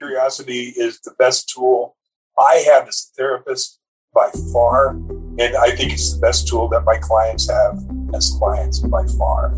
[0.00, 1.94] Curiosity is the best tool
[2.38, 3.80] I have as a therapist
[4.14, 4.92] by far.
[4.92, 7.78] And I think it's the best tool that my clients have
[8.14, 9.52] as clients by far.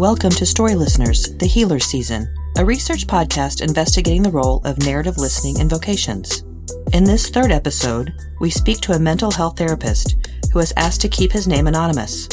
[0.00, 5.18] Welcome to Story Listeners, the Healer Season, a research podcast investigating the role of narrative
[5.18, 6.42] listening in vocations.
[6.92, 10.16] In this third episode, we speak to a mental health therapist
[10.52, 12.28] who has asked to keep his name anonymous.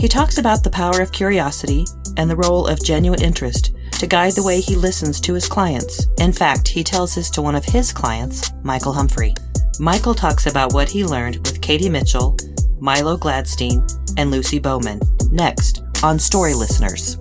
[0.00, 1.84] He talks about the power of curiosity
[2.16, 6.06] and the role of genuine interest to guide the way he listens to his clients.
[6.18, 9.34] In fact, he tells this to one of his clients, Michael Humphrey.
[9.78, 12.36] Michael talks about what he learned with Katie Mitchell,
[12.80, 13.82] Milo Gladstein,
[14.16, 15.00] and Lucy Bowman.
[15.30, 17.16] Next on Story Listeners.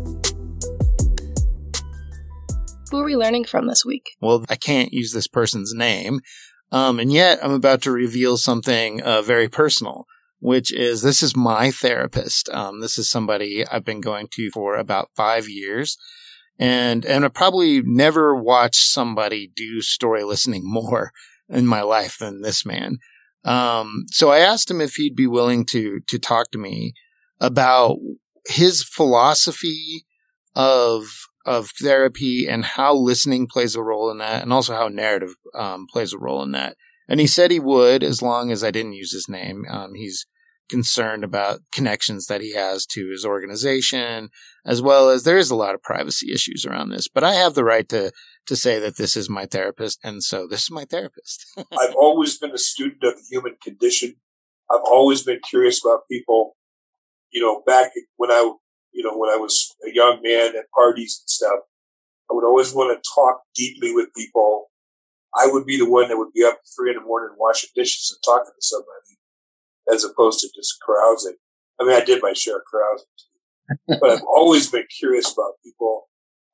[2.92, 4.12] Who are we learning from this week?
[4.22, 6.22] Well, I can't use this person's name.
[6.72, 10.06] Um, and yet I'm about to reveal something uh, very personal,
[10.40, 12.50] which is this is my therapist.
[12.50, 15.98] Um, this is somebody I've been going to for about five years
[16.60, 21.12] and and I probably never watched somebody do story listening more
[21.50, 22.98] in my life than this man.
[23.46, 26.94] Um, so I asked him if he'd be willing to to talk to me
[27.40, 27.98] about
[28.48, 30.06] his philosophy
[30.56, 31.08] of
[31.46, 35.88] of therapy and how listening plays a role in that, and also how narrative um,
[35.92, 36.78] plays a role in that.
[37.08, 39.66] And he said he would, as long as I didn't use his name.
[39.70, 40.26] Um, he's
[40.74, 44.32] concerned about connections that he has to his organization,
[44.66, 47.08] as well as there is a lot of privacy issues around this.
[47.08, 48.12] But I have the right to
[48.48, 51.46] to say that this is my therapist, and so this is my therapist.
[51.80, 54.16] I've always been a student of the human condition.
[54.72, 56.56] I've always been curious about people.
[57.32, 58.42] You know, back when I,
[58.92, 61.60] you know, when I was a young man at parties and stuff,
[62.32, 64.72] I would always want to talk deeply with people.
[65.38, 67.70] I would be the one that would be up at three in the morning washing
[67.76, 69.20] dishes and talking to somebody
[69.92, 71.36] as opposed to just carousing.
[71.80, 73.08] I mean, I did my share of carousing,
[74.02, 76.10] but I've always been curious about people.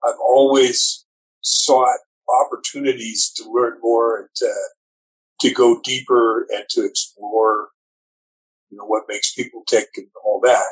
[0.06, 1.06] I've always
[1.42, 2.00] sought
[2.42, 4.54] opportunities to learn more and to,
[5.42, 7.70] to go deeper and to explore,
[8.70, 10.68] you know, what makes people tick and all that.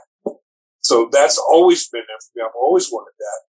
[0.82, 2.44] So that's always been there for me.
[2.46, 3.42] I've always wanted that.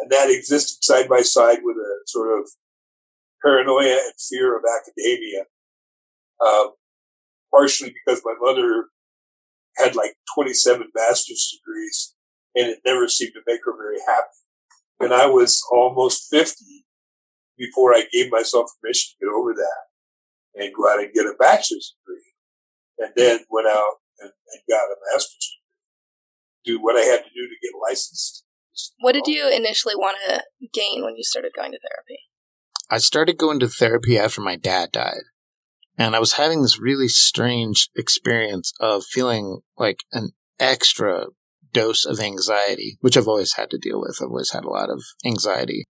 [0.00, 2.50] And that existed side by side with a sort of
[3.44, 5.44] paranoia and fear of academia.
[6.44, 6.72] Um,
[7.52, 8.86] partially because my mother
[9.76, 12.14] had like 27 master's degrees
[12.54, 14.28] and it never seemed to make her very happy.
[15.00, 16.64] And I was almost 50
[17.56, 21.34] before I gave myself permission to get over that and go out and get a
[21.38, 22.22] bachelor's degree.
[22.98, 25.58] And then went out and, and got a master's
[26.64, 26.76] degree.
[26.76, 28.44] Do what I had to do to get licensed.
[29.00, 30.42] What did you initially want to
[30.72, 32.20] gain when you started going to therapy?
[32.90, 35.22] I started going to therapy after my dad died.
[35.98, 41.26] And I was having this really strange experience of feeling like an extra
[41.72, 44.18] dose of anxiety, which I've always had to deal with.
[44.20, 45.84] I've always had a lot of anxiety.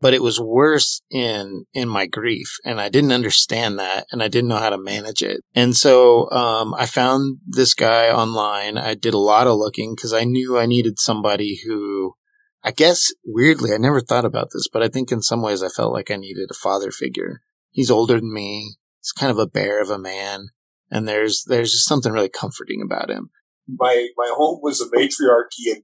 [0.00, 4.28] But it was worse in in my grief, and I didn't understand that, and I
[4.28, 5.40] didn't know how to manage it.
[5.54, 8.76] And so um, I found this guy online.
[8.76, 12.14] I did a lot of looking because I knew I needed somebody who,
[12.62, 15.68] I guess, weirdly, I never thought about this, but I think in some ways I
[15.68, 17.40] felt like I needed a father figure.
[17.70, 20.48] He's older than me he's kind of a bear of a man,
[20.90, 23.30] and there's there's just something really comforting about him.
[23.68, 25.82] My my home was a matriarchy in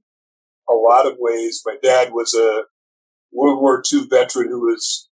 [0.69, 1.61] a lot of ways.
[1.65, 2.63] My dad was a
[3.31, 5.09] World War II veteran who was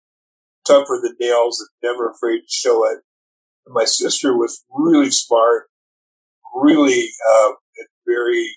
[0.67, 3.01] tougher than nails and never afraid to show it.
[3.67, 5.69] And my sister was really smart,
[6.55, 7.51] really uh,
[8.07, 8.49] very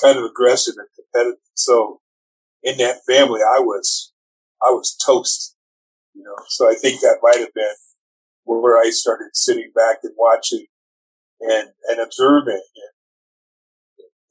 [0.00, 1.40] kind of aggressive and competitive.
[1.54, 2.00] So
[2.62, 4.12] in that family, I was
[4.62, 5.56] I was toast,
[6.14, 6.36] you know.
[6.48, 7.74] So I think that might have been
[8.44, 10.66] where I started sitting back and watching
[11.40, 12.62] and, and observing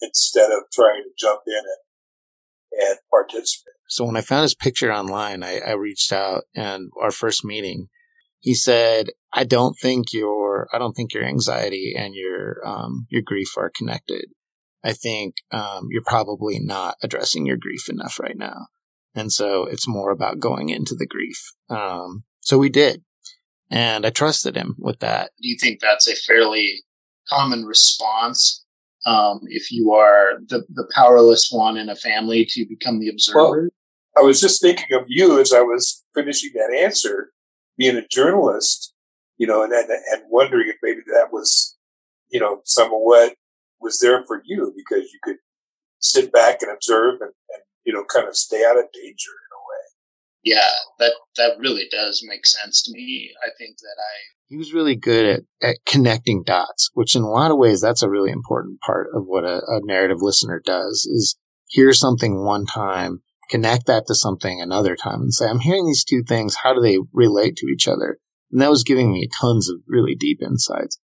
[0.02, 3.74] instead of trying to jump in and, and participate.
[3.88, 7.88] So when I found his picture online, I, I reached out and our first meeting,
[8.40, 13.22] he said, I don't think your, I don't think your anxiety and your, um, your
[13.22, 14.26] grief are connected.
[14.84, 18.68] I think, um, you're probably not addressing your grief enough right now.
[19.14, 21.38] And so it's more about going into the grief.
[21.70, 23.04] Um, so we did.
[23.72, 25.32] And I trusted him with that.
[25.42, 26.84] Do you think that's a fairly
[27.30, 28.66] common response
[29.06, 33.62] um, if you are the, the powerless one in a family to become the observer?
[33.62, 33.70] Well,
[34.18, 37.32] I was just thinking of you as I was finishing that answer,
[37.78, 38.94] being a journalist,
[39.38, 41.78] you know, and, and, and wondering if maybe that was,
[42.30, 43.36] you know, some of what
[43.80, 45.38] was there for you because you could
[46.00, 49.32] sit back and observe and, and you know, kind of stay out of danger
[50.44, 53.32] yeah, that that really does make sense to me.
[53.44, 54.14] I think that I
[54.52, 58.04] he was really good at, at connecting dots, which in a lot of ways that's
[58.04, 62.66] a really important part of what a, a narrative listener does is hear something one
[62.66, 66.58] time, connect that to something another time and say, I'm hearing these two things.
[66.64, 68.18] How do they relate to each other?
[68.52, 71.00] And that was giving me tons of really deep insights.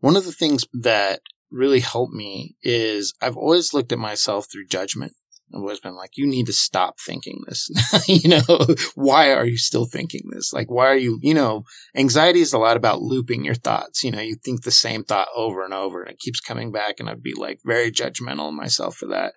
[0.00, 1.20] One of the things that
[1.50, 5.12] really helped me is I've always looked at myself through judgment.
[5.54, 7.68] I've always been like, you need to stop thinking this.
[8.08, 10.52] you know, why are you still thinking this?
[10.52, 11.64] Like, why are you, you know,
[11.94, 14.02] anxiety is a lot about looping your thoughts.
[14.02, 16.98] You know, you think the same thought over and over and it keeps coming back.
[16.98, 19.34] And I'd be like very judgmental of myself for that.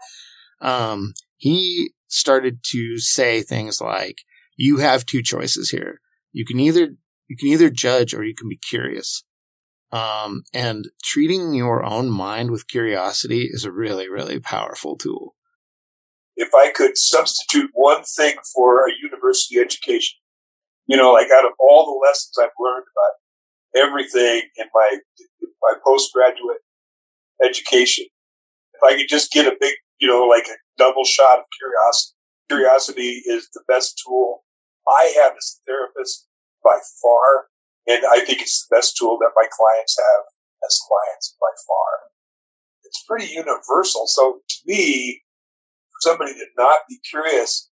[0.62, 4.20] Um, he started to say things like,
[4.56, 6.00] you have two choices here.
[6.32, 6.96] You can either,
[7.28, 9.24] you can either judge or you can be curious.
[9.92, 15.36] Um, and treating your own mind with curiosity is a really, really powerful tool.
[16.36, 20.18] If I could substitute one thing for a university education,
[20.88, 24.98] you know, like out of all the lessons I've learned about everything in my,
[25.62, 26.62] my postgraduate
[27.44, 28.06] education,
[28.74, 32.16] if I could just get a big, you know, like a double shot of curiosity,
[32.50, 34.44] curiosity is the best tool
[34.88, 36.28] I have as a therapist
[36.64, 37.48] by far.
[37.88, 40.26] And I think it's the best tool that my clients have
[40.66, 42.12] as clients by far.
[42.84, 44.08] It's pretty universal.
[44.08, 45.22] So to me,
[46.06, 47.69] somebody to not be curious,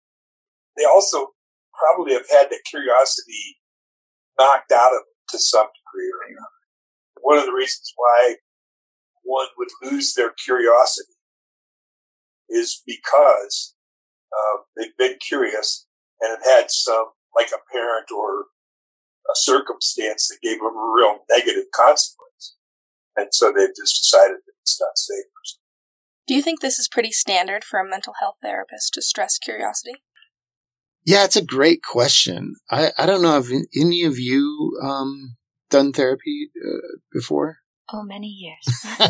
[0.77, 1.35] they also
[1.75, 3.59] probably have had that curiosity
[4.39, 6.61] knocked out of them to some degree or another.
[7.21, 8.35] One of the reasons why
[9.23, 11.13] one would lose their curiosity
[12.49, 13.75] is because
[14.31, 15.87] um, they've been curious
[16.21, 18.45] and have had some, like a parent or
[19.29, 22.55] a circumstance that gave them a real negative consequence.
[23.15, 25.25] And so they've just decided that it's not safe
[26.31, 30.01] Do you think this is pretty standard for a mental health therapist to stress curiosity?
[31.03, 32.55] Yeah, it's a great question.
[32.69, 35.35] I, I don't know if any of you um,
[35.69, 37.57] done therapy uh, before.
[37.91, 38.63] Oh, many years.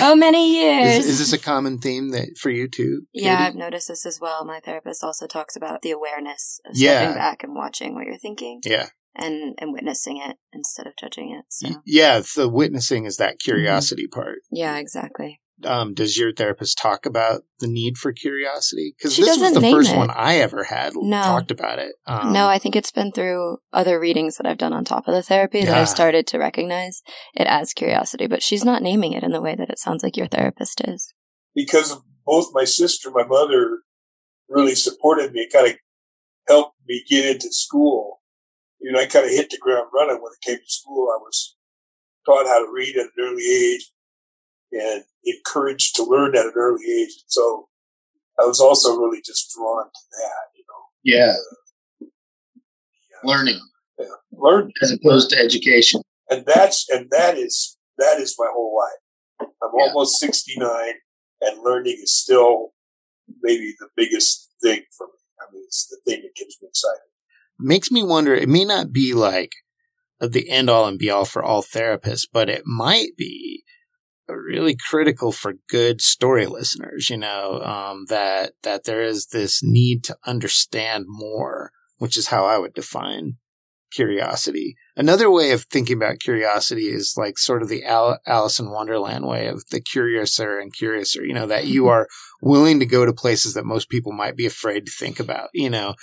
[0.00, 1.04] oh, many years.
[1.04, 3.02] Is, is, this a common theme that for you too?
[3.12, 3.26] Katie?
[3.26, 4.46] Yeah, I've noticed this as well.
[4.46, 8.62] My therapist also talks about the awareness of stepping back and watching what you're thinking.
[8.64, 8.86] Yeah.
[9.14, 11.44] And, and witnessing it instead of judging it.
[11.50, 11.82] So.
[11.84, 14.18] Yeah, the witnessing is that curiosity mm-hmm.
[14.18, 14.38] part.
[14.50, 18.94] Yeah, exactly um, does your therapist talk about the need for curiosity?
[18.96, 19.96] Because this was the first it.
[19.96, 21.22] one I ever had no.
[21.22, 21.94] talked about it.
[22.06, 25.14] Um, no, I think it's been through other readings that I've done on top of
[25.14, 25.66] the therapy yeah.
[25.66, 27.02] that I've started to recognize
[27.34, 30.16] it as curiosity, but she's not naming it in the way that it sounds like
[30.16, 31.12] your therapist is.
[31.54, 31.96] Because
[32.26, 33.80] both my sister, my mother
[34.48, 35.76] really supported me, it kind of
[36.48, 38.20] helped me get into school.
[38.80, 41.08] You know, I kind of hit the ground running when it came to school.
[41.14, 41.56] I was
[42.26, 43.90] taught how to read at an early age
[44.74, 47.14] and encouraged to learn at an early age.
[47.26, 47.68] So
[48.38, 50.82] I was also really just drawn to that, you know.
[51.04, 51.34] Yeah.
[52.02, 52.06] Uh,
[53.10, 53.30] yeah.
[53.30, 53.60] Learning.
[53.98, 54.06] Yeah.
[54.32, 56.02] Learn as opposed to education.
[56.30, 59.48] And that's and that is that is my whole life.
[59.62, 59.86] I'm yeah.
[59.86, 60.94] almost sixty nine
[61.40, 62.72] and learning is still
[63.42, 65.12] maybe the biggest thing for me.
[65.40, 67.00] I mean it's the thing that keeps me excited.
[67.58, 69.52] Makes me wonder, it may not be like
[70.20, 73.62] the end all and be all for all therapists, but it might be
[74.32, 80.04] really critical for good story listeners, you know, um, that, that there is this need
[80.04, 83.34] to understand more, which is how I would define
[83.92, 84.76] curiosity.
[84.96, 89.26] Another way of thinking about curiosity is like sort of the Al- Alice in Wonderland
[89.26, 91.90] way of the curiouser and curiouser, you know, that you mm-hmm.
[91.90, 92.08] are
[92.42, 95.70] willing to go to places that most people might be afraid to think about, you
[95.70, 95.94] know,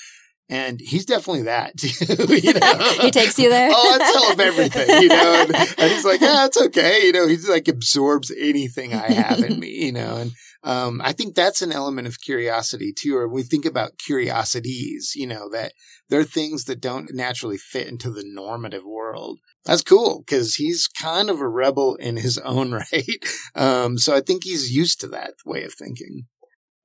[0.51, 1.71] and he's definitely that.
[2.41, 2.91] You know?
[3.01, 3.69] he takes you there.
[3.71, 7.05] oh, I tell him everything, you know, and, and he's like, yeah, it's okay.
[7.05, 10.31] You know, he's like absorbs anything I have in me, you know, and
[10.63, 13.15] um, I think that's an element of curiosity too.
[13.15, 15.73] Or we think about curiosities, you know, that
[16.09, 19.39] there are things that don't naturally fit into the normative world.
[19.65, 23.23] That's cool because he's kind of a rebel in his own right.
[23.55, 26.25] Um, so I think he's used to that way of thinking.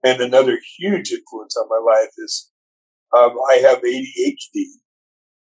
[0.03, 2.51] And another huge influence on my life is
[3.17, 4.65] um, I have ADHD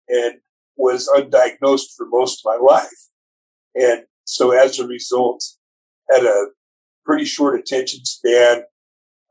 [0.09, 0.41] and
[0.77, 3.09] was undiagnosed for most of my life.
[3.75, 5.45] And so as a result,
[6.11, 6.47] had a
[7.05, 8.59] pretty short attention span,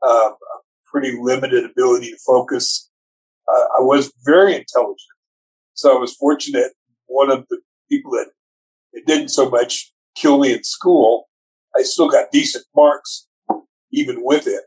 [0.06, 2.90] um, a pretty limited ability to focus.
[3.48, 5.00] Uh, I was very intelligent.
[5.74, 6.72] So I was fortunate.
[7.06, 7.58] One of the
[7.90, 8.30] people that
[8.92, 11.28] it didn't so much kill me in school,
[11.76, 13.26] I still got decent marks
[13.92, 14.64] even with it.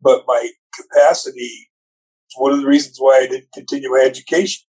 [0.00, 1.70] But my capacity
[2.32, 4.64] it's one of the reasons why I didn't continue my education.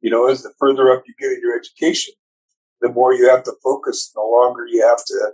[0.00, 2.14] You know, as the further up you get in your education,
[2.80, 5.32] the more you have to focus, the longer you have to,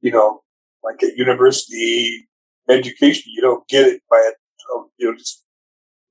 [0.00, 0.42] you know,
[0.84, 2.28] like at university
[2.68, 4.30] education, you don't get it by,
[5.00, 5.44] you know, just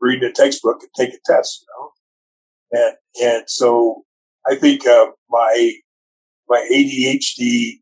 [0.01, 2.83] reading a textbook and take a test, you know?
[2.83, 4.03] And, and so
[4.45, 5.73] I think, uh, my,
[6.49, 7.79] my ADHD,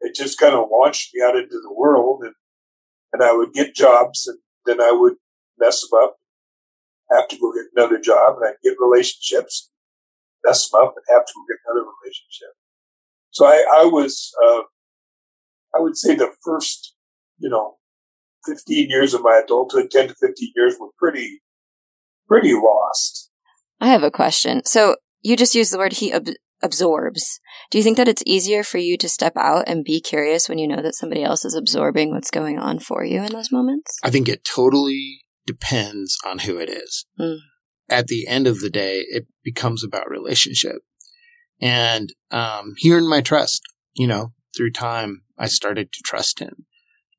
[0.00, 2.34] it just kind of launched me out into the world and,
[3.12, 5.14] and I would get jobs and then I would
[5.58, 6.18] mess them up
[7.10, 9.70] have to go get another job, and I'd get relationships,
[10.44, 12.54] mess them up, and have to go get another relationship.
[13.30, 14.62] So I, I was, uh,
[15.74, 16.94] I would say the first,
[17.38, 17.76] you know,
[18.46, 21.42] 15 years of my adulthood, 10 to 15 years were pretty,
[22.26, 23.30] pretty lost.
[23.80, 24.62] I have a question.
[24.64, 26.28] So you just used the word he ab-
[26.62, 27.40] absorbs.
[27.70, 30.58] Do you think that it's easier for you to step out and be curious when
[30.58, 33.98] you know that somebody else is absorbing what's going on for you in those moments?
[34.02, 37.06] I think it totally depends on who it is.
[37.18, 37.38] Mm.
[37.88, 40.82] At the end of the day, it becomes about relationship.
[41.60, 43.62] And um, he earned my trust.
[43.94, 46.66] You know, through time, I started to trust him.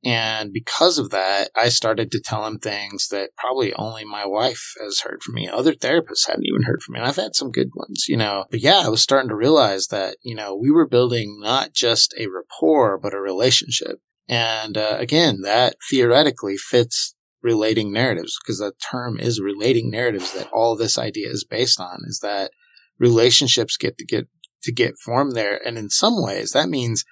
[0.06, 4.74] And because of that, I started to tell him things that probably only my wife
[4.82, 5.50] has heard from me.
[5.50, 7.00] Other therapists hadn't even heard from me.
[7.00, 8.46] And I've had some good ones, you know.
[8.50, 12.14] But yeah, I was starting to realize that, you know, we were building not just
[12.18, 14.00] a rapport, but a relationship.
[14.30, 20.50] And uh, again, that theoretically fits relating narratives because the term is relating narratives that
[20.52, 22.52] all this idea is based on is that
[23.00, 24.28] relationships get to get
[24.64, 25.60] to get formed there.
[25.66, 27.06] And in some ways, that means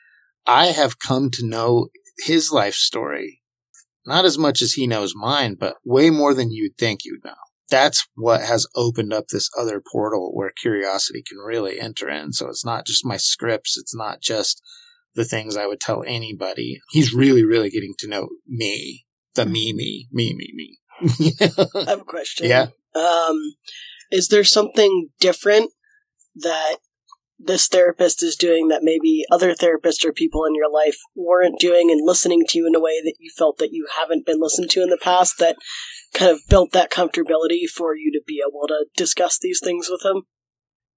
[0.45, 1.87] I have come to know
[2.25, 3.41] his life story,
[4.05, 7.35] not as much as he knows mine, but way more than you'd think you'd know.
[7.69, 12.31] That's what has opened up this other portal where curiosity can really enter in.
[12.31, 13.77] So it's not just my scripts.
[13.77, 14.61] It's not just
[15.15, 16.79] the things I would tell anybody.
[16.91, 19.05] He's really, really getting to know me,
[19.37, 20.77] the me, me, me, me, me.
[21.79, 22.47] I have a question.
[22.47, 22.67] Yeah.
[22.95, 23.55] Um,
[24.11, 25.71] is there something different
[26.35, 26.77] that
[27.39, 31.91] this therapist is doing that maybe other therapists or people in your life weren't doing
[31.91, 34.69] and listening to you in a way that you felt that you haven't been listened
[34.71, 35.55] to in the past that
[36.13, 40.03] kind of built that comfortability for you to be able to discuss these things with
[40.03, 40.23] him?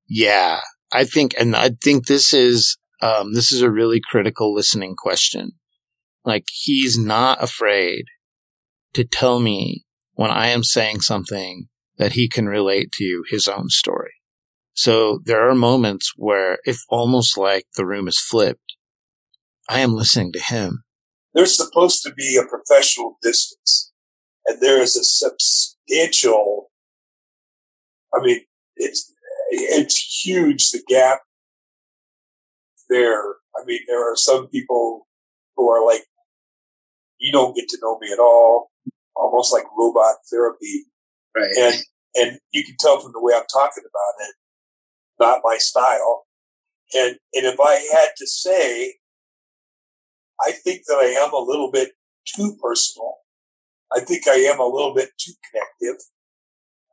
[0.08, 0.60] Yeah,
[0.92, 5.52] I think, and I think this is, um, this is a really critical listening question.
[6.24, 8.06] Like he's not afraid
[8.94, 11.68] to tell me when I am saying something
[11.98, 14.12] that he can relate to his own story.
[14.74, 18.76] So there are moments where it's almost like the room is flipped.
[19.68, 20.84] I am listening to him.
[21.34, 23.92] There's supposed to be a professional distance,
[24.46, 26.70] and there is a substantial.
[28.12, 28.40] I mean,
[28.76, 29.12] it's
[29.50, 31.20] it's huge the gap
[32.88, 33.22] there.
[33.56, 35.06] I mean, there are some people
[35.56, 36.04] who are like,
[37.18, 38.69] you don't get to know me at all,
[39.20, 40.86] almost like robot therapy,
[41.36, 41.52] right?
[41.58, 41.76] And
[42.16, 44.34] and you can tell from the way I'm talking about it
[45.20, 46.24] not my style.
[46.94, 48.94] And, and if I had to say,
[50.40, 51.90] I think that I am a little bit
[52.26, 53.16] too personal.
[53.94, 56.02] I think I am a little bit too connective.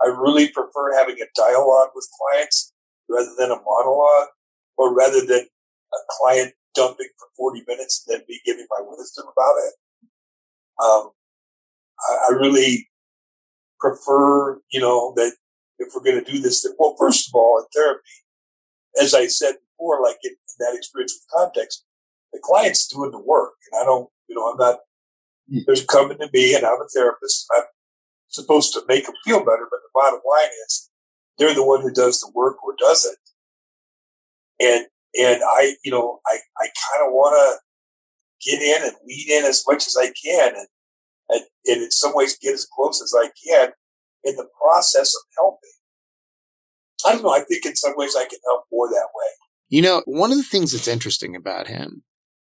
[0.02, 2.74] I really prefer having a dialogue with clients
[3.10, 4.28] rather than a monologue
[4.78, 5.48] or rather than
[5.94, 9.74] a client dumping for 40 minutes and then me giving my wisdom about it.
[10.84, 11.12] Um,
[12.08, 12.88] I, I really
[13.80, 15.34] prefer, you know, that
[15.80, 18.02] if we're going to do this, that, well, first of all, in therapy,
[19.02, 21.86] as I said before, like in, in, that experience with context,
[22.34, 23.54] the client's doing the work.
[23.72, 24.80] And I don't, you know, I'm not,
[25.50, 25.60] hmm.
[25.66, 27.48] there's coming to me and I'm a therapist.
[27.56, 27.64] I'm
[28.30, 29.68] supposed to make them feel better.
[29.70, 30.90] But the bottom line is
[31.38, 33.18] they're the one who does the work or doesn't.
[34.60, 39.30] And, and I, you know, I, I kind of want to get in and lead
[39.30, 40.68] in as much as I can and,
[41.30, 43.72] and, and in some ways get as close as I can
[44.24, 45.70] in the process of helping.
[47.06, 47.30] I don't know.
[47.30, 49.26] I think in some ways I can help more that way.
[49.70, 52.04] You know, one of the things that's interesting about him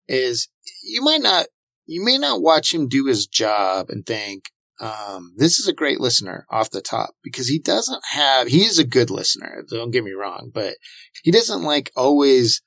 [0.08, 0.48] is
[0.82, 1.46] you might not,
[1.86, 4.50] you may not watch him do his job and think,
[4.80, 8.78] um, this is a great listener off the top because he doesn't have, he is
[8.78, 9.64] a good listener.
[9.70, 10.74] Don't get me wrong, but
[11.22, 12.60] he doesn't like always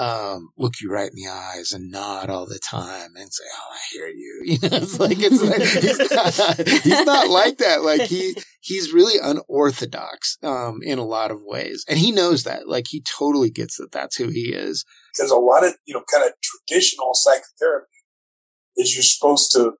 [0.00, 3.74] um, look you right in the eyes and nod all the time and say, "Oh,
[3.74, 7.82] I hear you." You know, it's like it's like he's not, he's not like that.
[7.82, 12.66] Like he he's really unorthodox um, in a lot of ways, and he knows that.
[12.66, 13.92] Like he totally gets that.
[13.92, 14.86] That's who he is.
[15.14, 17.86] Because a lot of you know, kind of traditional psychotherapy
[18.78, 19.74] is you're supposed to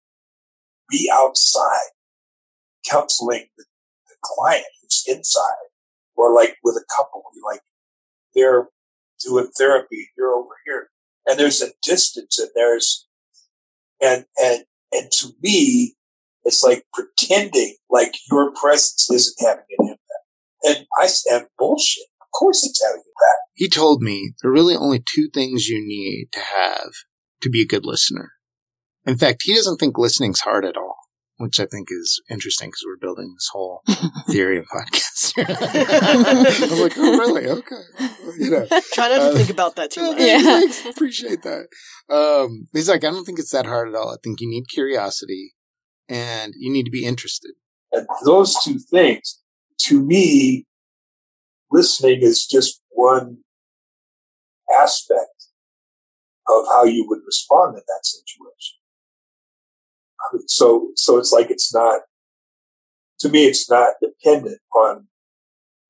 [0.91, 1.93] be outside
[2.89, 3.65] counseling the,
[4.09, 5.65] the client who's inside,
[6.15, 7.61] or like with a couple, like
[8.35, 8.69] they're
[9.25, 10.11] doing therapy.
[10.17, 10.89] You're over here.
[11.27, 13.07] And there's a distance and there's,
[14.03, 15.95] and, and, and to me,
[16.45, 20.00] it's like pretending like your presence isn't having an impact.
[20.65, 22.05] And I stand bullshit.
[22.21, 23.50] Of course it's having an impact.
[23.55, 26.91] He told me there are really only two things you need to have
[27.43, 28.33] to be a good listener.
[29.07, 30.97] In fact, he doesn't think listening's hard at all
[31.41, 33.83] which I think is interesting because we're building this whole
[34.29, 35.33] theory of podcasts.
[35.39, 37.49] I'm like, oh, really?
[37.49, 37.83] Okay.
[38.39, 40.21] You know, try not to uh, think about that too much.
[40.21, 40.85] Yeah, thanks.
[40.85, 41.69] Appreciate that.
[42.11, 44.11] Um, he's like, I don't think it's that hard at all.
[44.11, 45.55] I think you need curiosity
[46.11, 47.53] and you need to be interested.
[47.91, 49.41] And those two things,
[49.87, 50.67] to me,
[51.71, 53.39] listening is just one
[54.79, 55.47] aspect
[56.47, 58.80] of how you would respond in that situation.
[60.47, 62.03] So, so it's like it's not,
[63.21, 65.07] to me, it's not dependent on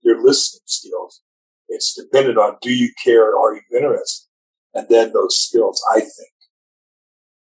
[0.02, 1.22] your listening skills.
[1.68, 4.26] It's dependent on do you care or are you interested?
[4.74, 6.32] And then those skills, I think,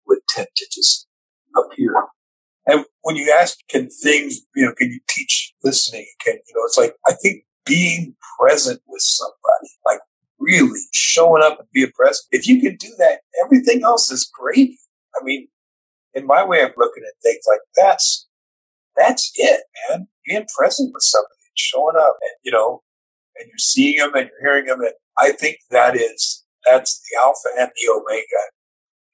[0.07, 1.07] would tend to just
[1.57, 1.95] appear.
[2.67, 6.07] And when you ask, can things, you know, can you teach listening?
[6.25, 10.01] Can, you know, it's like, I think being present with somebody, like
[10.39, 12.27] really showing up and being present.
[12.31, 14.77] If you can do that, everything else is great.
[15.21, 15.49] I mean,
[16.17, 18.27] in my way of looking at things like that's,
[18.97, 20.09] that's it, man.
[20.27, 22.83] Being present with somebody and showing up and, you know,
[23.37, 24.81] and you're seeing them and you're hearing them.
[24.81, 28.43] And I think that is, that's the alpha and the omega.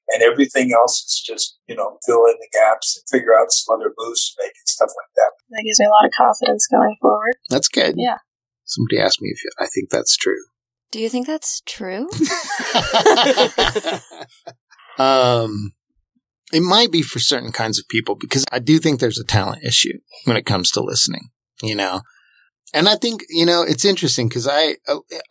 [0.09, 3.75] And everything else is just, you know, fill in the gaps and figure out some
[3.75, 5.31] other moves to make it, stuff like that.
[5.49, 7.35] That gives me a lot of confidence going forward.
[7.49, 7.95] That's good.
[7.97, 8.17] Yeah.
[8.63, 10.43] Somebody asked me if I think that's true.
[10.91, 12.09] Do you think that's true?
[15.03, 15.73] um,
[16.53, 19.63] it might be for certain kinds of people because I do think there's a talent
[19.63, 21.29] issue when it comes to listening,
[21.61, 22.01] you know.
[22.75, 24.77] And I think, you know, it's interesting because I,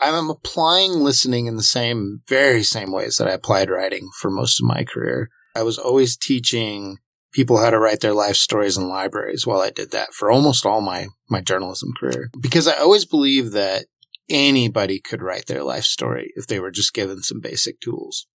[0.00, 4.60] I'm applying listening in the same, very same ways that I applied writing for most
[4.60, 5.28] of my career.
[5.56, 6.98] I was always teaching
[7.32, 10.66] people how to write their life stories in libraries while I did that for almost
[10.66, 12.30] all my, my journalism career.
[12.40, 13.86] Because I always believe that
[14.28, 18.26] anybody could write their life story if they were just given some basic tools.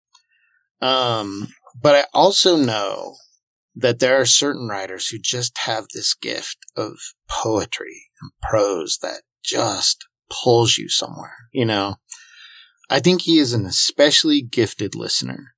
[0.81, 1.49] Um,
[1.81, 3.17] but I also know
[3.75, 6.95] that there are certain writers who just have this gift of
[7.29, 11.97] poetry and prose that just pulls you somewhere, you know.
[12.89, 15.55] I think he is an especially gifted listener.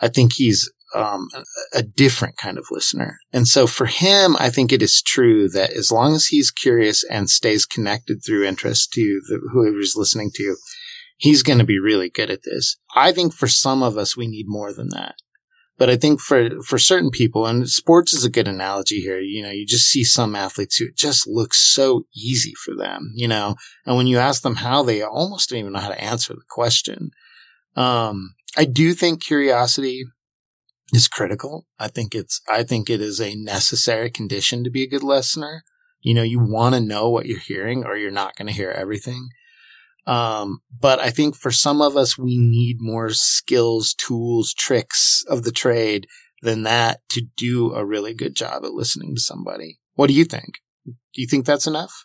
[0.00, 1.28] I think he's um,
[1.72, 3.18] a, different kind of listener.
[3.32, 7.04] And so for him, I think it is true that as long as he's curious
[7.04, 10.56] and stays connected through interest to the, whoever he's listening to,
[11.16, 12.76] he's going to be really good at this.
[12.94, 15.16] I think for some of us, we need more than that.
[15.76, 19.42] But I think for, for certain people, and sports is a good analogy here, you
[19.42, 23.26] know, you just see some athletes who it just looks so easy for them, you
[23.26, 26.32] know, and when you ask them how, they almost don't even know how to answer
[26.32, 27.10] the question.
[27.74, 30.04] Um, I do think curiosity
[30.92, 31.66] is critical.
[31.78, 35.64] I think it's, I think it is a necessary condition to be a good listener.
[36.00, 38.70] You know, you want to know what you're hearing or you're not going to hear
[38.70, 39.30] everything.
[40.06, 45.44] Um, but I think for some of us, we need more skills, tools, tricks of
[45.44, 46.06] the trade
[46.42, 49.78] than that to do a really good job at listening to somebody.
[49.94, 50.58] What do you think?
[50.86, 52.04] Do you think that's enough?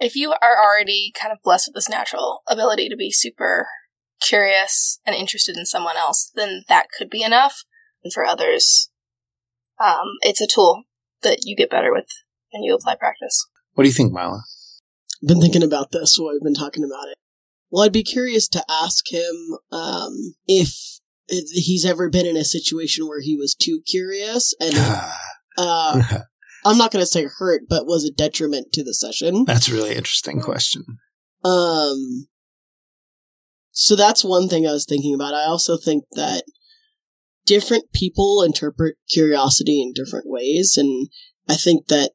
[0.00, 3.68] If you are already kind of blessed with this natural ability to be super
[4.20, 7.64] curious and interested in someone else, then that could be enough.
[8.02, 8.90] And for others,
[9.82, 10.84] um, it's a tool
[11.22, 12.08] that you get better with
[12.52, 13.46] and you apply practice.
[13.74, 14.42] What do you think, Mila?
[15.26, 17.16] Been thinking about this while we've been talking about it.
[17.70, 20.74] Well, I'd be curious to ask him um, if
[21.28, 24.74] he's ever been in a situation where he was too curious and
[25.58, 26.02] uh,
[26.64, 29.44] I'm not going to say hurt, but was a detriment to the session.
[29.44, 30.84] That's a really interesting question.
[31.44, 32.28] Um,
[33.70, 35.34] so that's one thing I was thinking about.
[35.34, 36.44] I also think that
[37.44, 41.08] different people interpret curiosity in different ways, and
[41.48, 42.12] I think that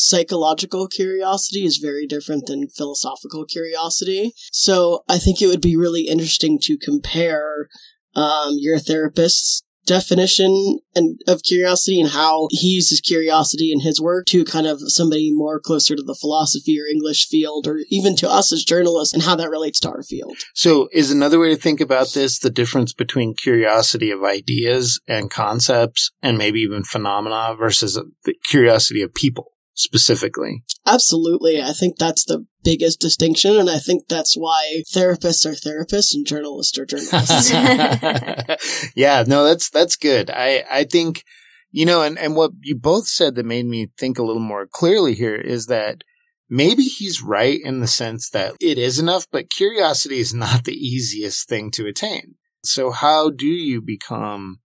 [0.00, 4.32] psychological curiosity is very different than philosophical curiosity.
[4.52, 7.68] So I think it would be really interesting to compare
[8.14, 14.24] um, your therapist's definition and of curiosity and how he uses curiosity in his work
[14.26, 18.30] to kind of somebody more closer to the philosophy or English field or even to
[18.30, 20.36] us as journalists and how that relates to our field.
[20.54, 25.30] So is another way to think about this the difference between curiosity of ideas and
[25.30, 29.52] concepts and maybe even phenomena versus the curiosity of people?
[29.80, 30.62] Specifically.
[30.86, 31.60] Absolutely.
[31.62, 33.56] I think that's the biggest distinction.
[33.56, 37.50] And I think that's why therapists are therapists and journalists are journalists.
[38.94, 40.30] yeah, no, that's, that's good.
[40.30, 41.24] I, I think,
[41.70, 44.66] you know, and, and what you both said that made me think a little more
[44.66, 46.02] clearly here is that
[46.48, 50.74] maybe he's right in the sense that it is enough, but curiosity is not the
[50.74, 52.34] easiest thing to attain.
[52.64, 54.60] So how do you become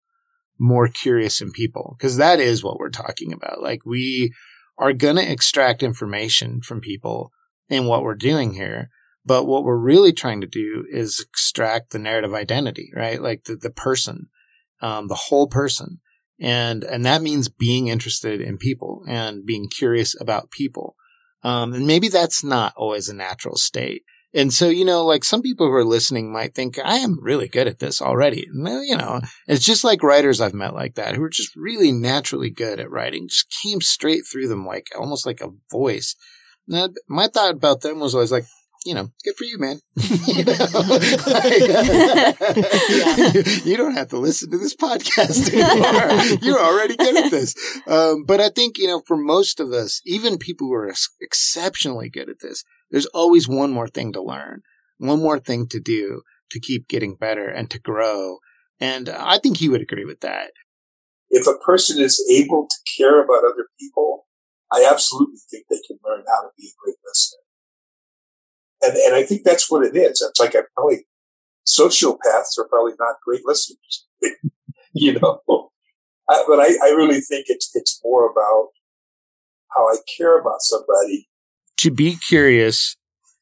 [0.60, 1.96] more curious in people?
[1.98, 3.62] Because that is what we're talking about.
[3.62, 4.34] Like we,
[4.78, 7.32] are going to extract information from people
[7.70, 8.90] in what we're doing here.
[9.26, 13.22] But what we're really trying to do is extract the narrative identity, right?
[13.22, 14.28] Like the, the person,
[14.82, 16.00] um, the whole person.
[16.40, 20.96] And, and that means being interested in people and being curious about people.
[21.44, 24.04] Um, and maybe that's not always a natural state.
[24.36, 27.48] And so, you know, like some people who are listening might think, I am really
[27.48, 28.46] good at this already.
[28.52, 31.94] And, you know, it's just like writers I've met like that who are just really
[31.94, 36.18] naturally good at writing, just came straight through them like almost like a voice.
[36.68, 38.44] Now, my thought about them was always like,
[38.86, 39.80] you know, good for you, man.
[39.96, 40.38] you,
[43.72, 46.38] you, don't have to listen to this podcast anymore.
[46.42, 47.56] You're already good at this.
[47.88, 52.10] Um, but I think, you know, for most of us, even people who are exceptionally
[52.10, 54.62] good at this, there's always one more thing to learn,
[54.98, 56.22] one more thing to do
[56.52, 58.38] to keep getting better and to grow.
[58.80, 60.52] And I think he would agree with that.
[61.30, 64.28] If a person is able to care about other people,
[64.72, 67.40] I absolutely think they can learn how to be a great listener.
[68.84, 70.22] And, and I think that's what it is.
[70.22, 71.06] It's like I probably
[71.68, 74.06] sociopaths are probably not great listeners,
[74.94, 75.42] you know.
[76.30, 78.70] I, but I, I really think it's it's more about
[79.76, 81.28] how I care about somebody
[81.78, 82.96] to be curious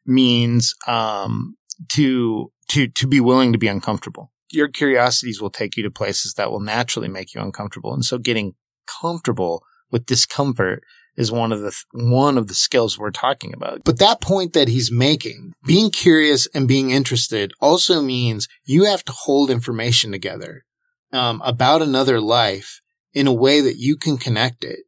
[0.06, 1.56] means um,
[1.90, 4.32] to to to be willing to be uncomfortable.
[4.52, 8.18] Your curiosities will take you to places that will naturally make you uncomfortable, and so
[8.18, 8.56] getting
[9.02, 10.84] comfortable with discomfort
[11.16, 13.84] is one of the one of the skills we're talking about.
[13.84, 19.04] But that point that he's making, being curious and being interested, also means you have
[19.06, 20.66] to hold information together
[21.12, 22.82] um, about another life
[23.14, 24.80] in a way that you can connect it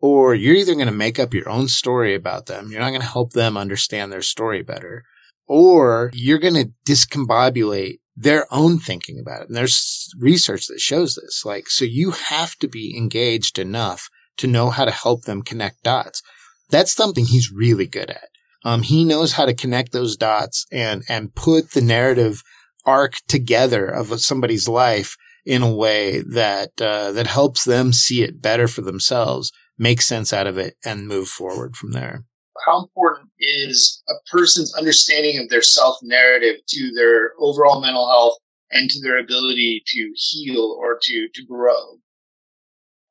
[0.00, 2.70] or you're either going to make up your own story about them.
[2.70, 5.04] You're not going to help them understand their story better,
[5.46, 9.48] or you're going to discombobulate their own thinking about it.
[9.48, 11.44] And there's research that shows this.
[11.44, 14.08] Like, so you have to be engaged enough
[14.38, 16.22] to know how to help them connect dots.
[16.70, 18.28] That's something he's really good at.
[18.64, 22.42] Um, he knows how to connect those dots and, and put the narrative
[22.84, 28.42] arc together of somebody's life in a way that, uh, that helps them see it
[28.42, 32.24] better for themselves make sense out of it and move forward from there.
[32.66, 38.36] How important is a person's understanding of their self narrative to their overall mental health
[38.72, 41.98] and to their ability to heal or to, to grow?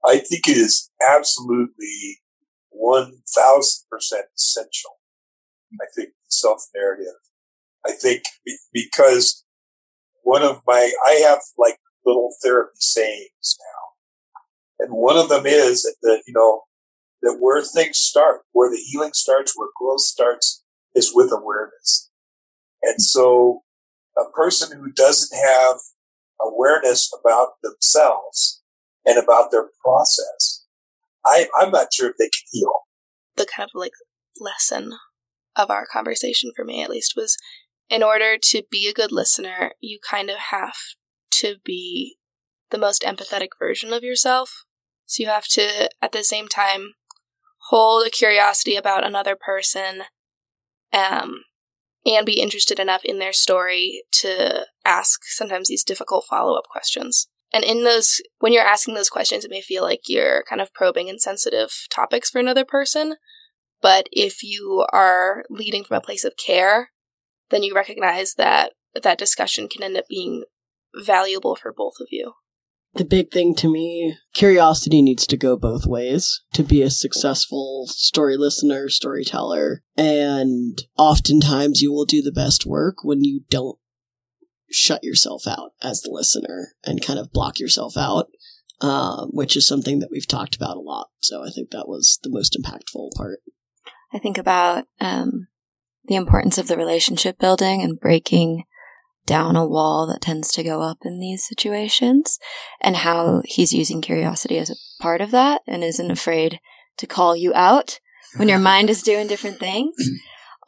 [0.06, 2.20] I think it is absolutely
[2.76, 3.04] 1000%
[4.36, 4.92] essential.
[5.82, 7.14] I think self narrative.
[7.86, 8.24] I think
[8.74, 9.46] because
[10.24, 13.87] one of my, I have like little therapy sayings now
[14.80, 16.64] and one of them is that, you know,
[17.22, 20.64] that where things start, where the healing starts, where growth starts
[20.94, 22.10] is with awareness.
[22.84, 23.64] And so
[24.18, 25.78] a person who doesn't have
[26.42, 28.62] awareness about themselves
[29.06, 30.66] and about their process,
[31.26, 32.72] I, I'm not sure if they can heal.
[33.36, 33.94] The kind of like
[34.40, 34.94] lesson
[35.56, 37.38] of our conversation for me at least was
[37.90, 40.76] in order to be a good listener, you kind of have
[41.32, 42.18] to be
[42.70, 44.66] the most empathetic version of yourself.
[45.08, 46.94] So you have to, at the same time,
[47.70, 50.04] hold a curiosity about another person
[50.94, 51.44] um,
[52.06, 57.28] and be interested enough in their story to ask sometimes these difficult follow up questions.
[57.54, 60.74] And in those, when you're asking those questions, it may feel like you're kind of
[60.74, 63.16] probing insensitive topics for another person.
[63.82, 66.92] But if you are leading from a place of care,
[67.50, 70.44] then you recognize that that discussion can end up being
[70.94, 72.34] valuable for both of you
[72.96, 77.86] the big thing to me curiosity needs to go both ways to be a successful
[77.90, 83.78] story listener storyteller and oftentimes you will do the best work when you don't
[84.70, 88.30] shut yourself out as the listener and kind of block yourself out
[88.82, 91.10] um, which is something that we've talked about a lot.
[91.20, 93.40] So i think that was the most impactful part.
[94.14, 95.48] I think about um,
[96.06, 98.64] the importance of the relationship building and breaking
[99.28, 102.40] down a wall that tends to go up in these situations
[102.82, 106.60] and how he's using curiosity as a part of that and isn't afraid
[106.98, 108.00] to call you out
[108.38, 109.94] when your mind is doing different things.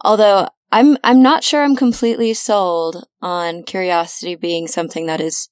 [0.01, 5.49] Although I'm I'm not sure I'm completely sold on curiosity being something that is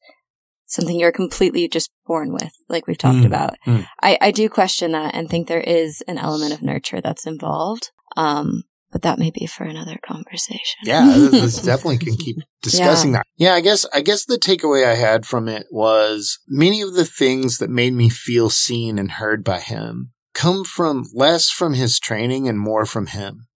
[0.67, 3.55] something you're completely just born with, like we've talked mm, about.
[3.65, 3.87] Mm.
[4.01, 7.91] I, I do question that and think there is an element of nurture that's involved.
[8.17, 10.79] Um, but that may be for another conversation.
[10.83, 13.17] Yeah, this definitely can keep discussing yeah.
[13.17, 13.27] that.
[13.35, 17.05] Yeah, I guess I guess the takeaway I had from it was many of the
[17.05, 21.99] things that made me feel seen and heard by him come from less from his
[21.99, 23.47] training and more from him.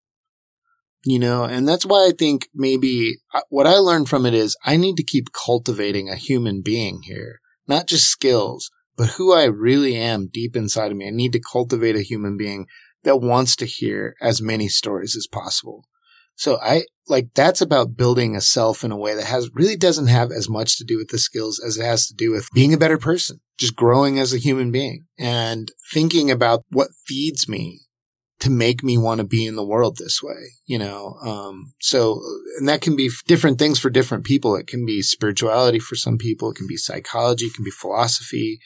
[1.05, 4.57] You know, and that's why I think maybe uh, what I learned from it is
[4.66, 9.45] I need to keep cultivating a human being here, not just skills, but who I
[9.45, 11.07] really am deep inside of me.
[11.07, 12.66] I need to cultivate a human being
[13.04, 15.84] that wants to hear as many stories as possible.
[16.36, 20.06] So I like that's about building a self in a way that has really doesn't
[20.06, 22.72] have as much to do with the skills as it has to do with being
[22.72, 27.80] a better person, just growing as a human being and thinking about what feeds me
[28.38, 31.14] to make me want to be in the world this way, you know?
[31.22, 32.22] Um, so,
[32.58, 34.56] and that can be different things for different people.
[34.56, 36.50] It can be spirituality for some people.
[36.50, 37.46] It can be psychology.
[37.46, 38.60] It can be philosophy.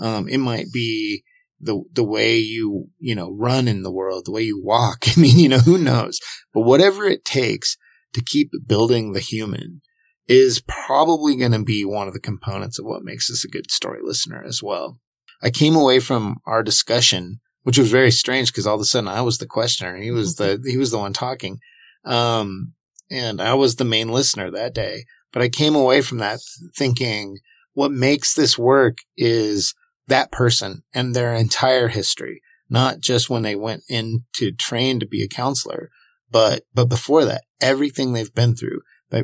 [0.00, 1.22] Um, it might be
[1.60, 5.04] the, the way you, you know, run in the world, the way you walk.
[5.06, 6.18] I mean, you know, who knows?
[6.52, 7.76] But whatever it takes
[8.14, 9.82] to keep building the human
[10.26, 13.70] is probably going to be one of the components of what makes us a good
[13.70, 14.98] story listener as well.
[15.42, 19.08] I came away from our discussion which was very strange because all of a sudden
[19.08, 19.96] I was the questioner.
[19.96, 21.58] He was the, he was the one talking.
[22.04, 22.74] Um,
[23.10, 26.40] and I was the main listener that day, but I came away from that
[26.76, 27.38] thinking
[27.74, 29.74] what makes this work is
[30.10, 35.06] that person and their entire history, not just when they went in to train to
[35.06, 35.88] be a counselor,
[36.30, 38.80] but, but before that, everything they've been through,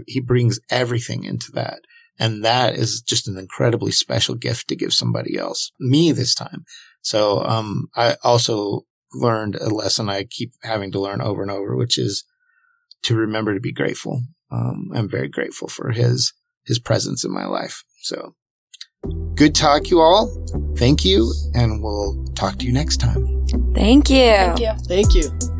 [0.06, 1.80] he brings everything into that.
[2.18, 6.64] And that is just an incredibly special gift to give somebody else, me this time.
[7.02, 11.76] So, um, I also learned a lesson I keep having to learn over and over,
[11.76, 12.24] which is
[13.02, 14.22] to remember to be grateful.
[14.50, 16.32] Um, I'm very grateful for his,
[16.64, 17.84] his presence in my life.
[18.00, 18.34] So
[19.36, 20.26] good talk, you all.
[20.76, 21.32] Thank you.
[21.54, 23.46] And we'll talk to you next time.
[23.74, 24.16] Thank you.
[24.16, 24.72] Thank you.
[24.86, 25.55] Thank you.